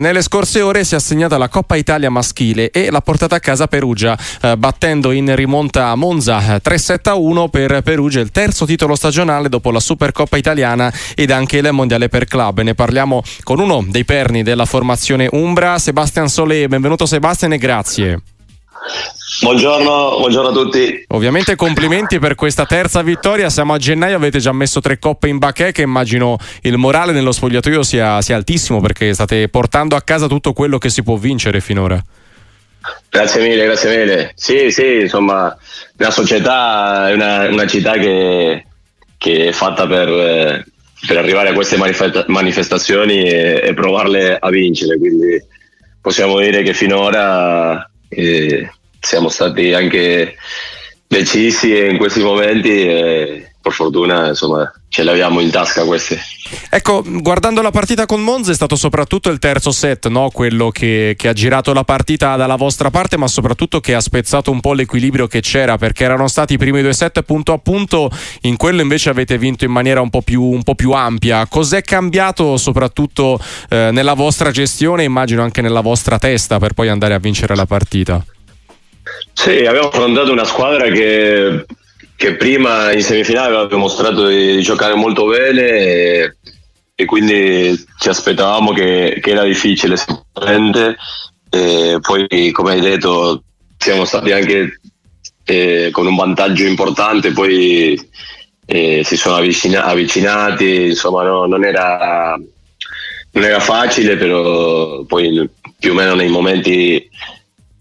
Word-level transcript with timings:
Nelle 0.00 0.22
scorse 0.22 0.62
ore 0.62 0.84
si 0.84 0.94
è 0.94 0.96
assegnata 0.96 1.38
la 1.38 1.48
Coppa 1.48 1.74
Italia 1.74 2.08
maschile 2.08 2.70
e 2.70 2.88
l'ha 2.88 3.00
portata 3.00 3.34
a 3.34 3.40
casa 3.40 3.66
Perugia, 3.66 4.16
eh, 4.40 4.56
battendo 4.56 5.10
in 5.10 5.34
rimonta 5.34 5.88
a 5.88 5.96
Monza 5.96 6.38
3-7-1 6.38 7.42
eh, 7.42 7.48
per 7.48 7.82
Perugia, 7.82 8.20
il 8.20 8.30
terzo 8.30 8.64
titolo 8.64 8.94
stagionale 8.94 9.48
dopo 9.48 9.72
la 9.72 9.80
Supercoppa 9.80 10.36
italiana 10.36 10.92
ed 11.16 11.32
anche 11.32 11.56
il 11.56 11.72
Mondiale 11.72 12.08
per 12.08 12.26
Club. 12.26 12.60
Ne 12.60 12.74
parliamo 12.74 13.24
con 13.42 13.58
uno 13.58 13.84
dei 13.88 14.04
perni 14.04 14.44
della 14.44 14.66
formazione 14.66 15.28
Umbra, 15.32 15.80
Sebastian 15.80 16.28
Solé. 16.28 16.68
Benvenuto 16.68 17.04
Sebastian 17.04 17.54
e 17.54 17.58
grazie. 17.58 18.22
Buongiorno, 19.40 20.18
buongiorno, 20.18 20.48
a 20.48 20.52
tutti. 20.52 21.04
Ovviamente 21.08 21.54
complimenti 21.54 22.18
per 22.18 22.34
questa 22.34 22.66
terza 22.66 23.02
vittoria. 23.02 23.50
Siamo 23.50 23.72
a 23.72 23.78
gennaio, 23.78 24.16
avete 24.16 24.38
già 24.38 24.52
messo 24.52 24.80
tre 24.80 24.98
coppe 24.98 25.28
in 25.28 25.38
bacheche. 25.38 25.72
che 25.72 25.82
immagino 25.82 26.38
il 26.62 26.76
morale 26.76 27.12
nello 27.12 27.30
spogliatoio 27.30 27.82
sia, 27.82 28.20
sia, 28.20 28.36
altissimo 28.36 28.80
perché 28.80 29.14
state 29.14 29.48
portando 29.48 29.94
a 29.94 30.02
casa 30.02 30.26
tutto 30.26 30.52
quello 30.52 30.78
che 30.78 30.90
si 30.90 31.02
può 31.02 31.16
vincere 31.16 31.60
finora. 31.60 32.02
Grazie 33.08 33.42
mille, 33.42 33.64
grazie 33.64 33.96
mille. 33.96 34.32
Sì, 34.34 34.70
sì, 34.70 35.00
insomma, 35.02 35.56
la 35.96 36.10
società 36.10 37.08
è 37.08 37.12
una, 37.12 37.48
una 37.48 37.66
città 37.66 37.92
che, 37.92 38.66
che, 39.16 39.48
è 39.48 39.52
fatta 39.52 39.86
per, 39.86 40.64
per, 41.06 41.16
arrivare 41.16 41.50
a 41.50 41.52
queste 41.52 41.76
manifestazioni 42.26 43.22
e, 43.28 43.60
e 43.62 43.74
provarle 43.74 44.36
a 44.36 44.48
vincere. 44.50 44.98
Quindi 44.98 45.42
possiamo 46.00 46.40
dire 46.40 46.62
che 46.62 46.74
finora... 46.74 47.88
Eh, 48.08 48.68
siamo 49.00 49.28
stati 49.28 49.72
anche 49.72 50.36
decisi 51.06 51.76
in 51.76 51.96
questi 51.96 52.22
momenti 52.22 52.86
e 52.86 53.52
per 53.60 53.72
fortuna 53.72 54.28
insomma 54.28 54.70
ce 54.88 55.02
l'abbiamo 55.02 55.40
in 55.40 55.50
tasca 55.50 55.84
questi. 55.84 56.16
Ecco, 56.70 57.02
guardando 57.04 57.60
la 57.60 57.70
partita 57.70 58.06
con 58.06 58.22
Monza 58.22 58.52
è 58.52 58.54
stato 58.54 58.74
soprattutto 58.74 59.28
il 59.28 59.38
terzo 59.38 59.70
set, 59.70 60.08
no? 60.08 60.30
quello 60.30 60.70
che, 60.70 61.14
che, 61.16 61.28
ha 61.28 61.34
girato 61.34 61.74
la 61.74 61.84
partita 61.84 62.36
dalla 62.36 62.56
vostra 62.56 62.88
parte, 62.88 63.18
ma 63.18 63.28
soprattutto 63.28 63.80
che 63.80 63.94
ha 63.94 64.00
spezzato 64.00 64.50
un 64.50 64.60
po' 64.60 64.72
l'equilibrio 64.72 65.26
che 65.26 65.40
c'era, 65.40 65.76
perché 65.76 66.04
erano 66.04 66.26
stati 66.26 66.54
i 66.54 66.58
primi 66.58 66.80
due 66.80 66.94
set 66.94 67.20
punto 67.22 67.52
a 67.52 67.58
punto, 67.58 68.10
in 68.42 68.56
quello 68.56 68.80
invece 68.80 69.10
avete 69.10 69.36
vinto 69.36 69.66
in 69.66 69.72
maniera 69.72 70.00
un 70.00 70.08
po' 70.08 70.22
più, 70.22 70.42
un 70.42 70.62
po 70.62 70.74
più 70.74 70.92
ampia. 70.92 71.46
Cos'è 71.46 71.82
cambiato 71.82 72.56
soprattutto 72.56 73.38
eh, 73.68 73.90
nella 73.92 74.14
vostra 74.14 74.50
gestione, 74.50 75.04
immagino 75.04 75.42
anche 75.42 75.60
nella 75.60 75.82
vostra 75.82 76.18
testa, 76.18 76.58
per 76.58 76.72
poi 76.72 76.88
andare 76.88 77.12
a 77.12 77.18
vincere 77.18 77.54
la 77.54 77.66
partita? 77.66 78.24
Sì, 79.38 79.64
abbiamo 79.64 79.86
affrontato 79.86 80.32
una 80.32 80.42
squadra 80.42 80.90
che, 80.90 81.64
che 82.16 82.34
prima 82.34 82.92
in 82.92 83.02
semifinale 83.04 83.46
aveva 83.46 83.66
dimostrato 83.66 84.26
di, 84.26 84.56
di 84.56 84.62
giocare 84.62 84.96
molto 84.96 85.26
bene 85.26 85.62
e, 85.62 86.36
e, 86.92 87.04
quindi 87.04 87.72
ci 88.00 88.08
aspettavamo 88.08 88.72
che, 88.72 89.20
che 89.22 89.30
era 89.30 89.44
difficile 89.44 89.96
sicuramente. 89.96 90.96
E 91.50 91.98
poi, 92.00 92.50
come 92.50 92.72
hai 92.72 92.80
detto, 92.80 93.44
siamo 93.78 94.04
stati 94.04 94.32
anche 94.32 94.80
eh, 95.44 95.90
con 95.92 96.08
un 96.08 96.16
vantaggio 96.16 96.64
importante, 96.64 97.30
poi 97.30 97.96
eh, 98.66 99.02
si 99.04 99.16
sono 99.16 99.36
avvicina- 99.36 99.84
avvicinati, 99.84 100.86
insomma 100.86 101.22
no, 101.22 101.46
non, 101.46 101.64
era, 101.64 102.36
non, 103.30 103.44
era, 103.44 103.60
facile, 103.60 104.16
però 104.16 105.04
poi 105.04 105.48
più 105.78 105.92
o 105.92 105.94
meno 105.94 106.16
nei 106.16 106.28
momenti... 106.28 107.08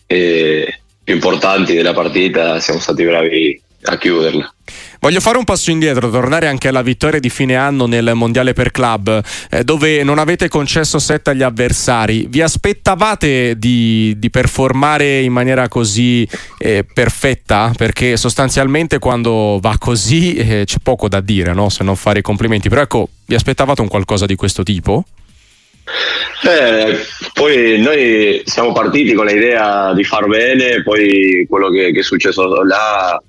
Eh, 0.06 0.77
più 1.08 1.16
importanti 1.16 1.74
della 1.74 1.94
partita 1.94 2.60
siamo 2.60 2.82
stati 2.82 3.06
bravi 3.06 3.62
a 3.84 3.98
chiuderla. 3.98 4.54
Voglio 5.00 5.22
fare 5.22 5.38
un 5.38 5.46
passo 5.46 5.72
indietro, 5.72 6.10
tornare 6.10 6.48
anche 6.48 6.68
alla 6.68 6.82
vittoria 6.82 7.22
di 7.22 7.30
fine 7.30 7.56
anno 7.56 7.86
nel 7.86 8.12
Mondiale 8.14 8.52
per 8.52 8.72
Club, 8.72 9.24
eh, 9.50 9.64
dove 9.64 10.04
non 10.04 10.20
avete 10.20 10.50
concesso 10.50 11.00
set 11.00 11.30
agli 11.30 11.44
avversari. 11.44 12.26
Vi 12.28 12.42
aspettavate 12.42 13.58
di, 13.58 14.16
di 14.18 14.30
performare 14.30 15.22
in 15.22 15.32
maniera 15.32 15.70
così 15.70 16.28
eh, 16.58 16.84
perfetta? 16.94 17.72
Perché 17.78 18.18
sostanzialmente 18.18 19.00
quando 19.00 19.60
va 19.62 19.78
così 19.80 20.36
eh, 20.36 20.64
c'è 20.66 20.78
poco 20.84 21.08
da 21.08 21.22
dire, 21.22 21.54
no? 21.54 21.70
se 21.70 21.86
non 21.86 21.96
fare 21.96 22.20
i 22.20 22.22
complimenti. 22.22 22.68
Però 22.68 22.82
ecco, 22.82 23.08
vi 23.28 23.36
aspettavate 23.36 23.80
un 23.80 23.88
qualcosa 23.88 24.26
di 24.26 24.36
questo 24.36 24.64
tipo? 24.64 25.06
Eh, 26.44 27.00
poi 27.34 27.80
noi 27.80 28.42
siamo 28.46 28.72
partiti 28.72 29.14
con 29.14 29.26
l'idea 29.26 29.94
di 29.94 30.04
far 30.04 30.28
bene, 30.28 30.84
poi 30.84 31.46
quello 31.50 31.70
che, 31.70 31.92
che 31.92 32.00
è 32.00 32.04
successo 32.04 32.64
là 32.64 33.22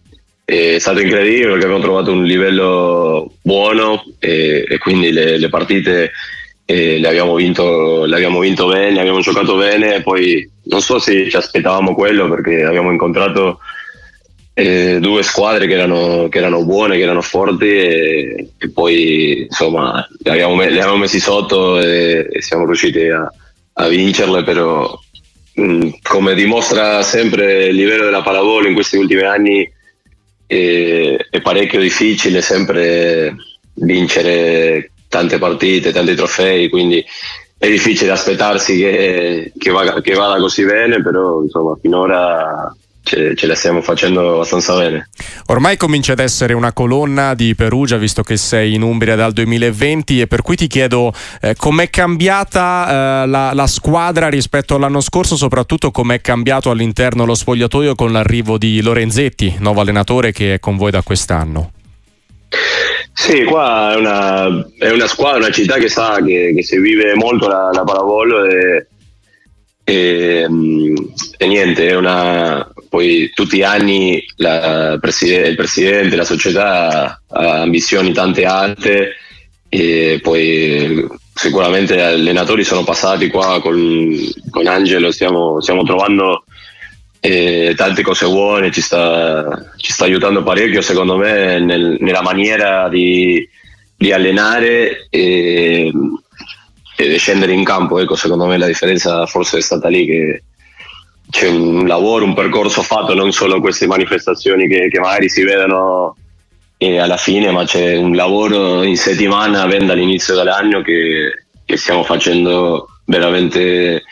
è 0.44 0.78
stato 0.78 1.00
incredibile 1.00 1.50
perché 1.50 1.64
abbiamo 1.64 1.82
trovato 1.82 2.10
un 2.10 2.24
livello 2.24 3.34
buono 3.42 4.02
e, 4.18 4.64
e 4.66 4.78
quindi 4.78 5.12
le, 5.12 5.36
le 5.36 5.48
partite 5.50 6.10
eh, 6.64 6.98
le, 6.98 7.08
abbiamo 7.08 7.34
vinto, 7.34 8.04
le 8.04 8.14
abbiamo 8.14 8.40
vinto 8.40 8.66
bene, 8.66 9.00
abbiamo 9.00 9.20
giocato 9.20 9.56
bene, 9.56 10.02
poi 10.02 10.48
non 10.64 10.80
so 10.80 10.98
se 10.98 11.28
ci 11.28 11.36
aspettavamo 11.36 11.94
quello 11.94 12.28
perché 12.28 12.64
abbiamo 12.64 12.90
incontrato 12.90 13.60
eh, 14.58 14.98
due 14.98 15.22
squadre 15.22 15.68
che 15.68 15.74
erano, 15.74 16.28
che 16.28 16.38
erano, 16.38 16.64
buone, 16.64 16.96
che 16.96 17.02
erano 17.02 17.20
forti 17.20 17.68
e, 17.68 18.48
e 18.58 18.70
poi 18.70 19.42
insomma 19.42 20.04
le 20.20 20.30
abbiamo, 20.32 20.56
le 20.56 20.66
abbiamo, 20.66 20.96
messi 20.96 21.20
sotto 21.20 21.78
e, 21.78 22.26
e 22.28 22.42
siamo 22.42 22.66
riusciti 22.66 23.06
a, 23.08 23.32
a 23.74 23.86
vincerle, 23.86 24.42
però 24.42 24.98
mh, 25.54 25.62
mm, 25.62 25.88
come 26.02 26.34
dimostra 26.34 27.02
sempre 27.02 27.66
il 27.66 27.76
livello 27.76 28.06
della 28.06 28.22
pallavolo 28.22 28.66
in 28.66 28.74
questi 28.74 28.96
ultimi 28.96 29.22
anni 29.22 29.70
è, 30.44 31.16
è 31.30 31.40
parecchio 31.40 31.78
difficile 31.78 32.42
sempre 32.42 33.36
vincere 33.74 34.90
tante 35.06 35.38
partite, 35.38 35.92
tanti 35.92 36.16
trofei, 36.16 36.68
quindi 36.68 37.04
è 37.56 37.68
difficile 37.68 38.10
aspettarsi 38.10 38.76
che, 38.76 39.52
che, 39.56 39.70
vada, 39.70 40.00
che 40.00 40.14
vada 40.14 40.40
così 40.40 40.64
bene, 40.64 41.00
però 41.00 41.42
insomma 41.42 41.78
finora 41.80 42.76
ce, 43.08 43.34
ce, 43.34 43.46
la 43.46 43.54
stiamo 43.54 43.80
facendo 43.80 44.34
abbastanza 44.34 44.76
bene. 44.76 45.08
Ormai 45.46 45.78
comincia 45.78 46.12
ad 46.12 46.18
essere 46.18 46.52
una 46.52 46.72
colonna 46.72 47.34
di 47.34 47.54
Perugia, 47.54 47.96
visto 47.96 48.22
che 48.22 48.36
sei 48.36 48.74
in 48.74 48.82
Umbria 48.82 49.16
dal 49.16 49.32
2020 49.32 50.20
e 50.20 50.26
per 50.26 50.42
cui 50.42 50.56
ti 50.56 50.66
chiedo 50.66 51.12
eh, 51.40 51.54
com'è 51.56 51.88
cambiata 51.88 53.22
eh, 53.22 53.26
la, 53.26 53.52
la, 53.54 53.66
squadra 53.66 54.28
rispetto 54.28 54.74
all'anno 54.74 55.00
scorso, 55.00 55.36
soprattutto 55.36 55.90
com'è 55.90 56.20
cambiato 56.20 56.70
all'interno 56.70 57.24
lo 57.24 57.34
spogliatoio 57.34 57.94
con 57.94 58.12
l'arrivo 58.12 58.58
di 58.58 58.82
Lorenzetti, 58.82 59.56
nuovo 59.60 59.80
allenatore 59.80 60.32
che 60.32 60.54
è 60.54 60.58
con 60.60 60.76
voi 60.76 60.90
da 60.90 61.02
quest'anno. 61.02 61.72
Sì, 63.12 63.44
qua 63.44 63.92
è 63.92 63.96
una, 63.96 64.68
è 64.78 64.90
una 64.90 65.06
squadra, 65.06 65.38
una 65.38 65.50
città 65.50 65.76
che 65.76 65.88
sa 65.88 66.18
che, 66.24 66.52
che 66.54 66.62
si 66.62 66.78
vive 66.78 67.14
molto 67.14 67.48
la, 67.48 67.70
la 67.72 67.84
pallavolo 67.84 68.44
e, 68.44 68.86
e, 69.84 70.46
e 71.36 71.46
niente, 71.46 71.88
è 71.88 71.96
una, 71.96 72.70
poi 72.88 73.30
tutti 73.34 73.58
gli 73.58 73.62
anni 73.62 74.24
preside- 74.36 75.48
il 75.48 75.56
presidente, 75.56 76.16
la 76.16 76.24
società 76.24 77.20
ha 77.28 77.60
ambizioni 77.60 78.12
tante 78.12 78.44
alte 78.44 79.14
e 79.68 80.18
poi 80.22 81.06
sicuramente 81.34 82.02
allenatori 82.02 82.64
sono 82.64 82.82
passati 82.82 83.28
qua 83.28 83.60
con, 83.60 84.16
con 84.50 84.66
Angelo, 84.66 85.12
stiamo, 85.12 85.60
stiamo 85.60 85.84
trovando 85.84 86.44
eh, 87.20 87.74
tante 87.76 88.02
cose 88.02 88.26
buone, 88.26 88.72
ci 88.72 88.80
sta, 88.80 89.72
ci 89.76 89.92
sta, 89.92 90.04
aiutando 90.04 90.42
parecchio 90.42 90.80
secondo 90.80 91.16
me 91.16 91.60
nel, 91.60 91.96
nella 92.00 92.22
maniera 92.22 92.88
di, 92.88 93.46
di 93.96 94.12
allenare 94.12 95.06
e, 95.10 95.92
e, 96.96 97.16
scendere 97.18 97.52
in 97.52 97.64
campo, 97.64 97.98
ecco, 97.98 98.16
secondo 98.16 98.46
me 98.46 98.56
la 98.56 98.66
differenza 98.66 99.26
forse 99.26 99.58
è 99.58 99.62
stata 99.62 99.88
lì 99.88 100.06
che 100.06 100.42
c'è 101.30 101.48
un 101.48 101.86
lavoro, 101.86 102.24
un 102.24 102.34
percorso 102.34 102.82
fatto, 102.82 103.14
non 103.14 103.32
solo 103.32 103.60
queste 103.60 103.86
manifestazioni 103.86 104.66
che, 104.66 104.88
che 104.88 104.98
magari 104.98 105.28
si 105.28 105.42
vedono 105.42 106.16
eh, 106.78 106.98
alla 106.98 107.16
fine, 107.16 107.50
ma 107.50 107.64
c'è 107.64 107.96
un 107.96 108.14
lavoro 108.14 108.82
in 108.82 108.96
settimana, 108.96 109.66
ben 109.66 109.86
dall'inizio 109.86 110.34
dell'anno, 110.34 110.80
che, 110.82 111.46
che 111.64 111.76
stiamo 111.76 112.02
facendo 112.02 112.88
veramente 113.04 114.04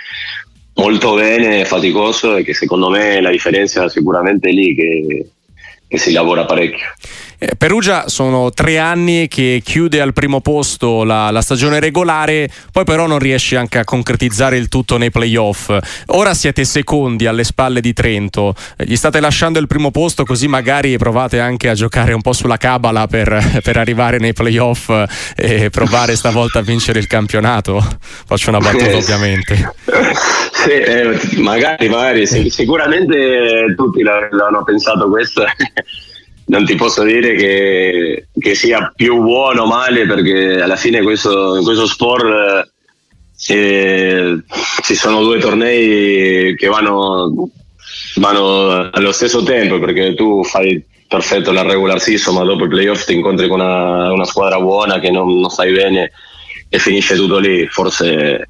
molto 0.75 1.15
bene, 1.15 1.65
faticoso 1.65 2.37
e 2.37 2.45
che 2.45 2.55
secondo 2.55 2.91
me 2.91 3.21
la 3.21 3.31
differenza 3.31 3.85
è 3.85 3.89
sicuramente 3.89 4.51
lì 4.51 4.75
che, 4.75 5.31
che 5.89 5.99
si 5.99 6.13
lavora 6.13 6.45
parecchio. 6.45 6.87
Eh, 7.39 7.55
Perugia 7.57 8.09
sono 8.09 8.51
tre 8.51 8.79
anni 8.79 9.29
che 9.29 9.61
chiude 9.63 10.01
al 10.01 10.15
primo 10.15 10.41
posto 10.41 11.05
la, 11.05 11.31
la, 11.31 11.43
stagione 11.43 11.81
regolare, 11.81 12.49
poi 12.73 12.85
però 12.85 13.07
non 13.07 13.19
riesce 13.19 13.57
anche 13.57 13.79
a 13.79 13.85
concretizzare 13.85 14.57
il 14.57 14.69
tutto 14.69 14.97
nei 14.97 15.11
playoff. 15.11 15.71
Ora 16.07 16.33
siete 16.33 16.65
secondi 16.65 17.27
alle 17.27 17.45
spalle 17.45 17.81
di 17.81 17.93
Trento, 17.93 18.55
eh, 18.77 18.85
gli 18.87 18.97
state 18.97 19.21
lasciando 19.21 19.59
il 19.59 19.67
primo 19.67 19.91
posto 19.91 20.25
così 20.25 20.49
magari 20.49 20.97
provate 20.97 21.39
anche 21.39 21.69
a 21.69 21.75
giocare 21.75 22.15
un 22.15 22.23
po' 22.23 22.33
sulla 22.33 22.57
cabala 22.57 23.07
per, 23.07 23.61
per 23.63 23.77
arrivare 23.77 24.19
nei 24.19 24.33
playoff 24.33 24.91
e 25.37 25.69
provare 25.71 26.17
stavolta 26.17 26.61
a 26.61 26.63
vincere 26.63 26.99
il 26.99 27.07
campionato. 27.07 27.85
Faccio 28.27 28.49
una 28.49 28.59
battuta 28.59 28.87
eh, 28.87 28.95
ovviamente. 28.95 29.75
Sì, 30.57 30.73
eh, 30.73 31.21
magari, 31.37 31.89
magari, 31.89 32.27
sicuramente 32.27 33.75
tutti 33.77 34.03
l'hanno 34.03 34.65
pensato 34.65 35.09
questo 35.09 35.45
non 36.47 36.65
ti 36.65 36.75
posso 36.77 37.03
dire 37.03 37.35
che, 37.35 38.29
che, 38.39 38.55
sia 38.55 38.93
più 38.95 39.21
buono 39.21 39.63
o 39.63 39.67
male 39.67 40.07
perché 40.07 40.61
alla 40.61 40.77
fine 40.77 41.03
questo, 41.03 41.57
in 41.57 41.65
questo 41.65 41.87
sport 41.87 42.71
eh, 43.49 44.43
ci 44.83 44.95
sono 44.95 45.23
due 45.23 45.39
tornei 45.39 46.55
che 46.57 46.67
vanno, 46.69 47.51
vanno 48.17 48.91
allo 48.91 49.13
stesso 49.13 49.43
tempo 49.43 49.79
perché 49.81 50.15
tu 50.15 50.45
fai 50.45 50.83
perfetto 51.09 51.53
la 51.53 51.63
regular 51.63 52.01
season 52.01 52.35
ma 52.35 52.45
dopo 52.45 52.65
il 52.65 52.71
playoff 52.71 53.05
ti 53.05 53.15
incontri 53.15 53.49
con 53.49 53.61
una, 53.61 54.13
una 54.13 54.25
squadra 54.25 54.61
buona 54.61 54.99
che 55.01 55.11
non, 55.11 55.41
non, 55.41 55.51
stai 55.51 55.73
bene 55.73 56.13
e 56.69 56.79
finisce 56.79 57.17
tutto 57.17 57.39
lì. 57.39 57.67
Forse 57.67 58.49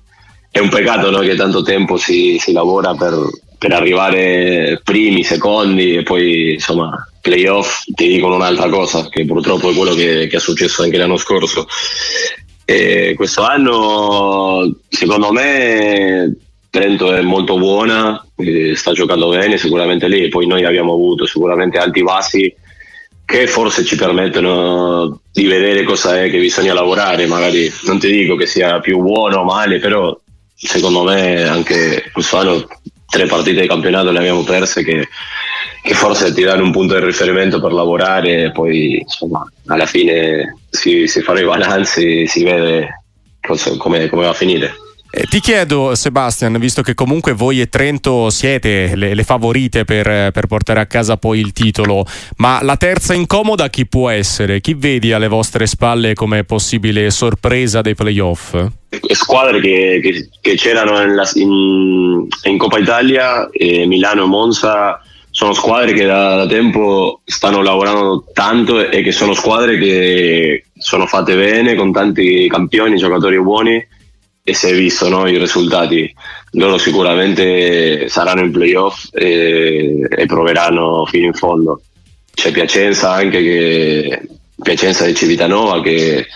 è 0.50 0.58
un 0.58 0.68
peccato 0.68 1.10
no, 1.10 1.18
che 1.20 1.34
tanto 1.34 1.62
tempo 1.62 1.96
si, 1.96 2.38
si 2.38 2.52
lavora 2.52 2.94
per, 2.94 3.14
per, 3.58 3.72
arrivare 3.72 4.80
primi, 4.82 5.24
secondi 5.24 5.96
e 5.96 6.02
poi 6.02 6.54
insomma 6.54 7.08
playoff 7.20 7.82
ti 7.94 8.08
dicono 8.08 8.36
un'altra 8.36 8.68
cosa 8.68 9.08
che 9.08 9.24
purtroppo 9.24 9.70
è 9.70 9.74
quello 9.74 9.94
che, 9.94 10.26
che 10.28 10.36
è 10.36 10.40
successo 10.40 10.82
anche 10.82 10.96
l'anno 10.96 11.16
scorso. 11.16 11.66
E 12.64 13.14
questo 13.16 13.42
anno 13.42 14.76
secondo 14.88 15.32
me 15.32 16.36
Trento 16.76 17.14
è 17.14 17.22
molto 17.22 17.56
buona, 17.56 18.22
sta 18.74 18.92
giocando 18.92 19.30
bene 19.30 19.56
sicuramente 19.56 20.08
lì, 20.08 20.28
poi 20.28 20.46
noi 20.46 20.64
abbiamo 20.66 20.92
avuto 20.92 21.24
sicuramente 21.24 21.78
alti 21.78 22.02
bassi 22.02 22.54
che 23.24 23.46
forse 23.46 23.82
ci 23.82 23.96
permettono 23.96 25.22
di 25.32 25.46
vedere 25.46 25.84
cosa 25.84 26.22
è 26.22 26.28
che 26.28 26.38
bisogna 26.38 26.74
lavorare, 26.74 27.26
magari 27.26 27.72
non 27.84 27.98
ti 27.98 28.10
dico 28.10 28.36
che 28.36 28.44
sia 28.44 28.78
più 28.80 29.00
buono 29.00 29.38
o 29.38 29.44
male, 29.44 29.78
però 29.78 30.14
secondo 30.54 31.02
me 31.02 31.44
anche 31.44 32.10
quest'anno 32.12 32.66
tre 33.16 33.26
partite 33.26 33.62
di 33.62 33.66
campionato 33.66 34.10
le 34.10 34.18
abbiamo 34.18 34.42
perse 34.42 34.84
che, 34.84 35.08
che 35.82 35.94
forse 35.94 36.34
ti 36.34 36.42
danno 36.42 36.64
un 36.64 36.70
punto 36.70 36.98
di 36.98 37.04
riferimento 37.04 37.60
per 37.60 37.72
lavorare 37.72 38.44
e 38.44 38.52
poi 38.52 38.98
insomma 38.98 39.50
alla 39.68 39.86
fine 39.86 40.58
si, 40.68 41.06
si 41.06 41.22
fanno 41.22 41.40
i 41.40 41.44
balanzi 41.44 42.22
e 42.22 42.28
si 42.28 42.44
vede 42.44 43.04
cosa, 43.40 43.74
come, 43.78 44.08
come 44.08 44.24
va 44.24 44.30
a 44.30 44.34
finire. 44.34 44.74
Eh, 45.18 45.24
ti 45.30 45.40
chiedo, 45.40 45.94
Sebastian, 45.94 46.58
visto 46.58 46.82
che 46.82 46.92
comunque 46.92 47.32
voi 47.32 47.62
e 47.62 47.70
Trento 47.70 48.28
siete 48.28 48.94
le, 48.96 49.14
le 49.14 49.22
favorite 49.22 49.86
per, 49.86 50.30
per, 50.30 50.46
portare 50.46 50.78
a 50.80 50.84
casa 50.84 51.16
poi 51.16 51.40
il 51.40 51.54
titolo, 51.54 52.04
ma 52.36 52.58
la 52.62 52.76
terza 52.76 53.14
incomoda 53.14 53.70
chi 53.70 53.86
può 53.86 54.10
essere? 54.10 54.60
Chi 54.60 54.74
vedi 54.74 55.14
alle 55.14 55.28
vostre 55.28 55.66
spalle 55.66 56.12
come 56.12 56.44
possibile 56.44 57.08
sorpresa 57.10 57.80
dei 57.80 57.94
playoff? 57.94 58.62
Squadre 59.12 59.58
che, 59.60 60.00
che, 60.02 60.28
che 60.38 60.54
c'erano 60.56 61.00
in, 61.00 61.18
in, 61.36 62.26
in, 62.42 62.58
Coppa 62.58 62.76
Italia, 62.76 63.48
eh, 63.50 63.86
Milano 63.86 64.24
e 64.24 64.26
Monza, 64.26 65.00
sono 65.30 65.54
squadre 65.54 65.94
che 65.94 66.04
da, 66.04 66.36
da 66.36 66.46
tempo 66.46 67.22
stanno 67.24 67.62
lavorando 67.62 68.22
tanto 68.34 68.86
e 68.90 69.00
che 69.00 69.12
sono 69.12 69.32
squadre 69.32 69.78
che 69.78 70.66
sono 70.76 71.06
fatte 71.06 71.34
bene, 71.34 71.74
con 71.74 71.90
tanti 71.90 72.46
campioni, 72.50 72.98
giocatori 72.98 73.40
buoni 73.40 73.94
e 74.48 74.54
si 74.54 74.68
è 74.68 74.74
visto 74.74 75.08
no, 75.08 75.26
i 75.26 75.38
risultati. 75.38 76.14
Loro 76.52 76.78
sicuramente 76.78 78.08
saranno 78.08 78.42
in 78.42 78.52
playoff 78.52 79.08
e, 79.12 80.06
e 80.08 80.26
proveranno 80.26 81.04
fino 81.06 81.26
in 81.26 81.32
fondo. 81.32 81.82
C'è 82.32 82.52
Piacenza 82.52 83.10
anche 83.10 83.42
che 83.42 84.28
Piacenza 84.62 85.04
di 85.04 85.16
Civitanova 85.16 85.82
che, 85.82 86.26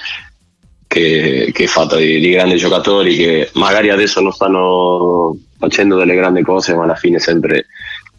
che, 0.89 1.51
che 1.53 1.65
è 1.65 1.67
fatta 1.69 1.95
di, 1.99 2.19
di, 2.19 2.31
grandi 2.33 2.57
giocatori 2.57 3.15
che 3.15 3.51
magari 3.53 3.91
adesso 3.91 4.21
non 4.21 4.33
stanno 4.33 5.37
facendo 5.57 5.97
delle 5.97 6.17
grandi 6.17 6.43
cose 6.43 6.75
ma 6.75 6.83
alla 6.83 6.97
fine 6.97 7.21
sempre 7.21 7.67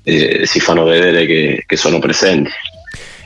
eh, 0.03 0.45
si 0.45 0.61
fanno 0.61 0.85
vedere 0.85 1.25
che, 1.25 1.63
che 1.67 1.75
sono 1.75 1.99
presenti 1.99 2.49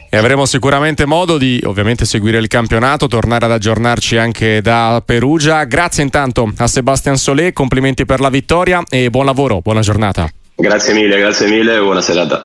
e 0.09 0.17
avremo 0.17 0.45
sicuramente 0.45 1.05
modo 1.05 1.37
di 1.37 1.61
ovviamente 1.65 2.05
seguire 2.05 2.37
il 2.37 2.47
campionato, 2.47 3.07
tornare 3.07 3.45
ad 3.45 3.51
aggiornarci 3.51 4.17
anche 4.17 4.61
da 4.61 5.01
Perugia. 5.05 5.63
Grazie 5.65 6.03
intanto 6.03 6.51
a 6.57 6.67
Sebastian 6.67 7.17
Solé, 7.17 7.53
complimenti 7.53 8.05
per 8.05 8.19
la 8.19 8.29
vittoria 8.29 8.83
e 8.89 9.09
buon 9.09 9.25
lavoro, 9.25 9.61
buona 9.61 9.81
giornata. 9.81 10.29
Grazie 10.57 10.93
mille, 10.93 11.17
grazie 11.17 11.47
mille 11.47 11.75
e 11.75 11.79
buona 11.79 12.01
serata. 12.01 12.33